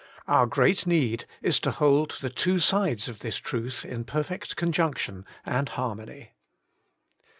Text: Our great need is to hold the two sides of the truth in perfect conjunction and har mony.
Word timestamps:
Our 0.27 0.47
great 0.47 0.87
need 0.87 1.25
is 1.43 1.59
to 1.59 1.69
hold 1.69 2.17
the 2.21 2.31
two 2.31 2.57
sides 2.57 3.07
of 3.07 3.19
the 3.19 3.31
truth 3.31 3.85
in 3.85 4.03
perfect 4.03 4.55
conjunction 4.55 5.25
and 5.45 5.69
har 5.69 5.93
mony. 5.93 6.31